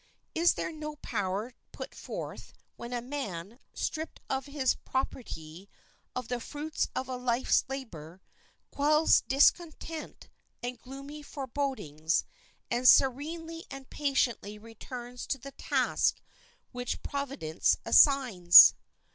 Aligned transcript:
Is 0.33 0.55
there 0.55 0.71
no 0.71 0.95
power 0.95 1.53
put 1.71 1.93
forth 1.93 2.53
when 2.75 2.91
a 2.91 3.03
man, 3.03 3.59
stripped 3.75 4.19
of 4.31 4.47
his 4.47 4.73
property—of 4.73 6.27
the 6.27 6.39
fruits 6.39 6.87
of 6.95 7.07
a 7.07 7.15
life's 7.17 7.63
labor—quells 7.69 9.21
discontent 9.27 10.27
and 10.63 10.79
gloomy 10.79 11.21
forebodings, 11.21 12.25
and 12.71 12.87
serenely 12.87 13.67
and 13.69 13.91
patiently 13.91 14.57
returns 14.57 15.27
to 15.27 15.37
the 15.37 15.51
task 15.51 16.23
which 16.71 17.03
providence 17.03 17.77
assigns? 17.85 18.73